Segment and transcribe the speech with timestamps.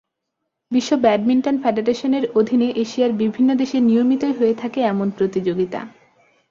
[0.71, 5.79] বিশ্ব ব্যাডমিন্টন ফেডারেশনের অধীনে এশিয়ার বিভিন্ন দেশে নিয়মিতই হয়ে থাকে এমন প্রতিযোগিতা।